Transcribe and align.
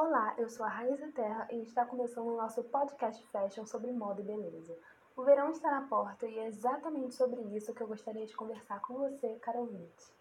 Olá, 0.00 0.32
eu 0.38 0.48
sou 0.48 0.64
a 0.64 0.68
Raíssa 0.68 1.10
Terra 1.10 1.48
e 1.50 1.60
está 1.60 1.84
começando 1.84 2.28
o 2.28 2.36
nosso 2.36 2.62
podcast 2.62 3.20
fashion 3.32 3.66
sobre 3.66 3.90
moda 3.90 4.20
e 4.20 4.24
beleza. 4.24 4.78
O 5.16 5.24
verão 5.24 5.50
está 5.50 5.72
na 5.72 5.88
porta 5.88 6.24
e 6.24 6.38
é 6.38 6.46
exatamente 6.46 7.16
sobre 7.16 7.40
isso 7.56 7.74
que 7.74 7.82
eu 7.82 7.88
gostaria 7.88 8.24
de 8.24 8.36
conversar 8.36 8.80
com 8.80 8.94
você, 8.94 9.34
caro 9.40 9.58
ouvinte. 9.58 10.14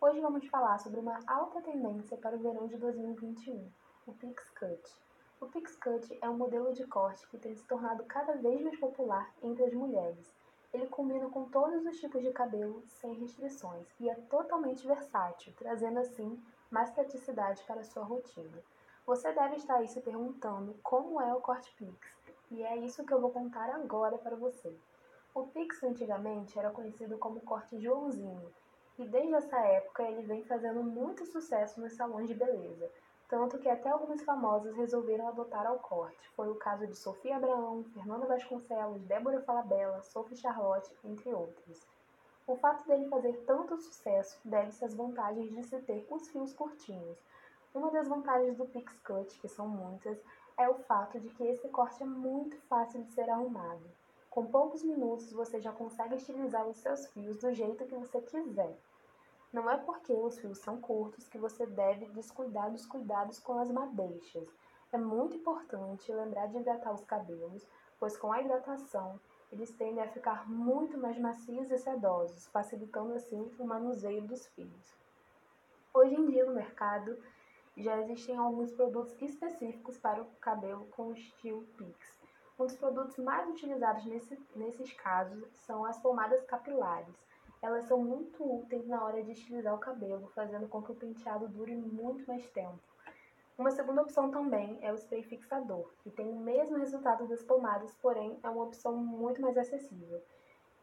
Hoje 0.00 0.20
vamos 0.20 0.46
falar 0.46 0.78
sobre 0.78 1.00
uma 1.00 1.18
alta 1.26 1.60
tendência 1.62 2.16
para 2.16 2.36
o 2.36 2.38
verão 2.38 2.68
de 2.68 2.76
2021, 2.76 3.68
o 4.06 4.12
Pix 4.12 4.50
Cut. 4.50 4.96
O 5.40 5.46
Pix 5.46 5.74
Cut 5.78 6.16
é 6.22 6.30
um 6.30 6.38
modelo 6.38 6.72
de 6.72 6.86
corte 6.86 7.26
que 7.26 7.36
tem 7.36 7.56
se 7.56 7.64
tornado 7.64 8.04
cada 8.04 8.36
vez 8.36 8.62
mais 8.62 8.78
popular 8.78 9.34
entre 9.42 9.64
as 9.64 9.74
mulheres. 9.74 10.32
Ele 10.72 10.86
combina 10.86 11.28
com 11.28 11.46
todos 11.46 11.84
os 11.84 11.98
tipos 11.98 12.22
de 12.22 12.30
cabelo, 12.30 12.84
sem 12.86 13.14
restrições, 13.14 13.92
e 13.98 14.08
é 14.08 14.14
totalmente 14.14 14.86
versátil, 14.86 15.52
trazendo 15.56 15.98
assim 15.98 16.40
mais 16.70 16.92
praticidade 16.92 17.64
para 17.64 17.80
a 17.80 17.84
sua 17.84 18.04
rotina. 18.04 18.62
Você 19.06 19.30
deve 19.32 19.56
estar 19.56 19.74
aí 19.74 19.86
se 19.86 20.00
perguntando 20.00 20.74
como 20.82 21.20
é 21.20 21.34
o 21.34 21.40
corte 21.40 21.70
Pix, 21.76 22.08
e 22.50 22.62
é 22.62 22.74
isso 22.78 23.04
que 23.04 23.12
eu 23.12 23.20
vou 23.20 23.30
contar 23.30 23.68
agora 23.68 24.16
para 24.16 24.34
você. 24.34 24.74
O 25.34 25.46
Pix 25.48 25.82
antigamente 25.82 26.58
era 26.58 26.70
conhecido 26.70 27.18
como 27.18 27.40
corte 27.40 27.78
Joãozinho, 27.78 28.50
e 28.98 29.06
desde 29.06 29.34
essa 29.34 29.58
época 29.58 30.04
ele 30.04 30.22
vem 30.22 30.42
fazendo 30.44 30.82
muito 30.82 31.26
sucesso 31.26 31.82
nos 31.82 31.92
salões 31.92 32.28
de 32.28 32.34
beleza, 32.34 32.90
tanto 33.28 33.58
que 33.58 33.68
até 33.68 33.90
alguns 33.90 34.22
famosos 34.22 34.74
resolveram 34.74 35.28
adotar 35.28 35.66
ao 35.66 35.78
corte. 35.80 36.30
Foi 36.30 36.48
o 36.48 36.54
caso 36.54 36.86
de 36.86 36.96
Sofia 36.96 37.36
Abraão, 37.36 37.84
Fernanda 37.92 38.24
Vasconcelos, 38.24 39.02
Débora 39.02 39.42
Falabella, 39.42 40.00
Sophie 40.00 40.38
Charlotte, 40.38 40.90
entre 41.04 41.28
outros. 41.28 41.86
O 42.46 42.56
fato 42.56 42.86
dele 42.88 43.10
fazer 43.10 43.34
tanto 43.46 43.76
sucesso 43.76 44.38
deve-se 44.42 44.82
às 44.82 44.94
vantagens 44.94 45.50
de 45.50 45.62
se 45.62 45.78
ter 45.80 46.06
os 46.10 46.26
fios 46.28 46.54
curtinhos, 46.54 47.18
uma 47.74 47.90
das 47.90 48.06
vantagens 48.06 48.56
do 48.56 48.66
Pix 48.66 48.96
Cut, 49.00 49.38
que 49.40 49.48
são 49.48 49.66
muitas, 49.66 50.16
é 50.56 50.68
o 50.68 50.74
fato 50.74 51.18
de 51.18 51.28
que 51.30 51.42
esse 51.42 51.68
corte 51.68 52.02
é 52.04 52.06
muito 52.06 52.56
fácil 52.68 53.02
de 53.02 53.10
ser 53.10 53.28
arrumado. 53.28 53.82
Com 54.30 54.46
poucos 54.46 54.84
minutos 54.84 55.32
você 55.32 55.60
já 55.60 55.72
consegue 55.72 56.14
estilizar 56.14 56.66
os 56.66 56.76
seus 56.76 57.06
fios 57.08 57.38
do 57.38 57.52
jeito 57.52 57.84
que 57.84 57.94
você 57.96 58.20
quiser. 58.20 58.76
Não 59.52 59.68
é 59.68 59.76
porque 59.76 60.12
os 60.12 60.38
fios 60.38 60.58
são 60.58 60.80
curtos 60.80 61.28
que 61.28 61.38
você 61.38 61.66
deve 61.66 62.06
descuidar 62.06 62.70
dos 62.70 62.86
cuidados 62.86 63.38
com 63.40 63.58
as 63.58 63.70
madeixas. 63.70 64.48
É 64.92 64.98
muito 64.98 65.36
importante 65.36 66.12
lembrar 66.12 66.46
de 66.46 66.58
hidratar 66.58 66.92
os 66.92 67.04
cabelos, 67.04 67.66
pois 67.98 68.16
com 68.16 68.32
a 68.32 68.40
hidratação 68.40 69.18
eles 69.50 69.70
tendem 69.72 70.02
a 70.02 70.08
ficar 70.08 70.48
muito 70.48 70.96
mais 70.98 71.18
macios 71.18 71.70
e 71.70 71.78
sedosos, 71.78 72.46
facilitando 72.48 73.14
assim 73.14 73.52
o 73.58 73.64
manuseio 73.64 74.22
dos 74.22 74.46
fios. 74.48 74.94
Hoje 75.92 76.14
em 76.14 76.26
dia 76.26 76.44
no 76.44 76.54
mercado 76.54 77.16
já 77.76 78.00
existem 78.00 78.36
alguns 78.36 78.70
produtos 78.72 79.20
específicos 79.20 79.98
para 79.98 80.22
o 80.22 80.26
cabelo 80.40 80.86
com 80.92 81.12
estilo 81.12 81.62
Pix. 81.76 82.20
Um 82.58 82.66
dos 82.66 82.76
produtos 82.76 83.16
mais 83.18 83.48
utilizados 83.48 84.04
nesse, 84.04 84.38
nesses 84.54 84.92
casos 84.92 85.44
são 85.66 85.84
as 85.84 85.98
pomadas 85.98 86.44
capilares. 86.44 87.14
Elas 87.60 87.84
são 87.84 87.98
muito 88.04 88.44
úteis 88.44 88.86
na 88.86 89.02
hora 89.02 89.22
de 89.24 89.32
estilizar 89.32 89.74
o 89.74 89.78
cabelo, 89.78 90.30
fazendo 90.34 90.68
com 90.68 90.82
que 90.82 90.92
o 90.92 90.94
penteado 90.94 91.48
dure 91.48 91.74
muito 91.74 92.26
mais 92.28 92.46
tempo. 92.50 92.78
Uma 93.56 93.70
segunda 93.70 94.02
opção 94.02 94.30
também 94.30 94.78
é 94.82 94.92
o 94.92 94.96
spray 94.96 95.22
fixador, 95.22 95.88
que 96.02 96.10
tem 96.10 96.28
o 96.28 96.36
mesmo 96.36 96.76
resultado 96.76 97.26
das 97.26 97.42
pomadas, 97.42 97.94
porém 98.02 98.38
é 98.42 98.48
uma 98.48 98.64
opção 98.64 98.96
muito 98.96 99.40
mais 99.40 99.56
acessível. 99.56 100.22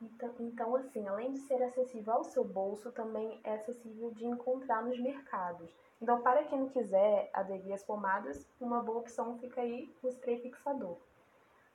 Então, 0.02 0.34
então, 0.40 0.76
assim, 0.76 1.08
além 1.08 1.32
de 1.32 1.40
ser 1.40 1.62
acessível 1.62 2.14
ao 2.14 2.24
seu 2.24 2.44
bolso, 2.44 2.92
também 2.92 3.40
é 3.44 3.54
acessível 3.54 4.10
de 4.12 4.26
encontrar 4.26 4.84
nos 4.84 5.00
mercados. 5.00 5.70
Então, 6.02 6.22
para 6.24 6.44
quem 6.46 6.60
não 6.60 6.70
quiser 6.70 7.30
aderir 7.32 7.74
às 7.74 7.84
pomadas, 7.84 8.50
uma 8.60 8.82
boa 8.82 8.98
opção 8.98 9.38
fica 9.38 9.62
aí 9.62 9.94
o 10.02 10.08
spray 10.08 10.42
fixador. 10.42 10.98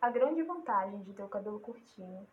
A 0.00 0.10
grande 0.10 0.42
vantagem 0.42 1.00
de 1.02 1.12
ter 1.12 1.22
o 1.22 1.28
cabelo 1.28 1.60
curtinho 1.60 2.26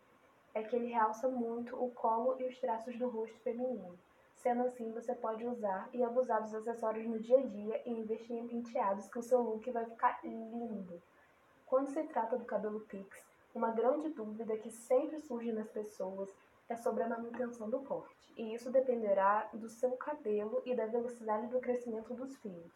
é 0.52 0.64
que 0.64 0.74
ele 0.74 0.88
realça 0.88 1.28
muito 1.28 1.76
o 1.76 1.90
colo 1.92 2.36
e 2.40 2.44
os 2.44 2.58
traços 2.58 2.98
do 2.98 3.08
rosto 3.08 3.38
feminino. 3.40 3.96
Sendo 4.34 4.64
assim, 4.64 4.90
você 4.92 5.14
pode 5.14 5.46
usar 5.46 5.88
e 5.92 6.02
abusar 6.02 6.42
dos 6.42 6.54
acessórios 6.54 7.06
no 7.06 7.20
dia 7.20 7.38
a 7.38 7.46
dia 7.46 7.82
e 7.86 7.90
investir 7.90 8.36
em 8.36 8.48
penteados 8.48 9.08
que 9.08 9.18
o 9.18 9.22
seu 9.22 9.40
look 9.40 9.70
vai 9.70 9.84
ficar 9.86 10.18
lindo. 10.24 11.00
Quando 11.66 11.88
se 11.88 12.02
trata 12.04 12.36
do 12.36 12.44
cabelo 12.44 12.80
pix, 12.80 13.33
uma 13.54 13.70
grande 13.70 14.08
dúvida 14.08 14.56
que 14.56 14.70
sempre 14.70 15.18
surge 15.20 15.52
nas 15.52 15.68
pessoas 15.68 16.34
é 16.68 16.74
sobre 16.74 17.04
a 17.04 17.08
manutenção 17.08 17.70
do 17.70 17.80
corte, 17.80 18.32
e 18.36 18.52
isso 18.52 18.70
dependerá 18.70 19.48
do 19.52 19.68
seu 19.68 19.92
cabelo 19.92 20.60
e 20.66 20.74
da 20.74 20.86
velocidade 20.86 21.46
do 21.46 21.60
crescimento 21.60 22.12
dos 22.14 22.36
fios. 22.38 22.72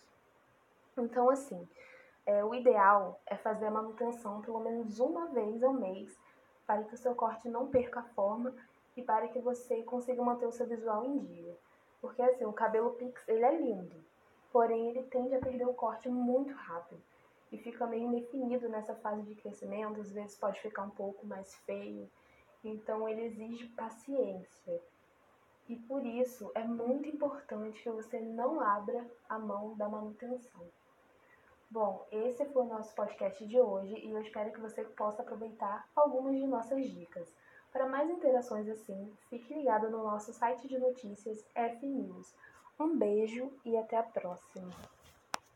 Então, 0.96 1.28
assim, 1.30 1.68
é, 2.24 2.44
o 2.44 2.54
ideal 2.54 3.20
é 3.26 3.34
fazer 3.36 3.66
a 3.66 3.70
manutenção 3.70 4.40
pelo 4.42 4.60
menos 4.60 5.00
uma 5.00 5.26
vez 5.26 5.62
ao 5.62 5.72
mês 5.72 6.16
para 6.66 6.84
que 6.84 6.94
o 6.94 6.98
seu 6.98 7.14
corte 7.14 7.48
não 7.48 7.68
perca 7.68 8.00
a 8.00 8.08
forma 8.14 8.54
e 8.96 9.02
para 9.02 9.28
que 9.28 9.40
você 9.40 9.82
consiga 9.82 10.22
manter 10.22 10.46
o 10.46 10.52
seu 10.52 10.66
visual 10.66 11.04
em 11.04 11.18
dia. 11.18 11.56
Porque 12.00 12.22
assim, 12.22 12.44
o 12.44 12.52
cabelo 12.52 12.90
pix, 12.92 13.26
ele 13.26 13.44
é 13.44 13.56
lindo, 13.56 13.96
porém 14.52 14.90
ele 14.90 15.02
tende 15.04 15.34
a 15.34 15.40
perder 15.40 15.66
o 15.66 15.74
corte 15.74 16.08
muito 16.08 16.54
rápido 16.54 17.00
e 17.50 17.58
fica 17.58 17.86
meio 17.86 18.04
indefinido 18.04 18.68
nessa 18.68 18.94
fase 18.96 19.22
de 19.22 19.34
crescimento, 19.34 20.00
às 20.00 20.12
vezes 20.12 20.36
pode 20.36 20.60
ficar 20.60 20.82
um 20.82 20.90
pouco 20.90 21.26
mais 21.26 21.54
feio. 21.66 22.10
Então 22.62 23.08
ele 23.08 23.22
exige 23.22 23.66
paciência. 23.68 24.80
E 25.68 25.76
por 25.76 26.04
isso 26.04 26.50
é 26.54 26.64
muito 26.64 27.08
importante 27.08 27.82
que 27.82 27.90
você 27.90 28.18
não 28.20 28.60
abra 28.60 29.06
a 29.28 29.38
mão 29.38 29.76
da 29.76 29.88
manutenção. 29.88 30.66
Bom, 31.70 32.06
esse 32.10 32.44
foi 32.46 32.62
o 32.62 32.68
nosso 32.68 32.94
podcast 32.94 33.46
de 33.46 33.60
hoje 33.60 33.94
e 33.98 34.10
eu 34.10 34.22
espero 34.22 34.50
que 34.50 34.60
você 34.60 34.82
possa 34.84 35.20
aproveitar 35.20 35.86
algumas 35.94 36.34
de 36.34 36.46
nossas 36.46 36.88
dicas. 36.90 37.30
Para 37.70 37.86
mais 37.86 38.08
interações 38.08 38.66
assim, 38.68 39.12
fique 39.28 39.52
ligado 39.52 39.90
no 39.90 40.02
nosso 40.02 40.32
site 40.32 40.66
de 40.66 40.78
notícias 40.78 41.44
F 41.54 41.86
News. 41.86 42.34
Um 42.80 42.96
beijo 42.96 43.52
e 43.66 43.76
até 43.76 43.98
a 43.98 44.02
próxima! 44.02 44.97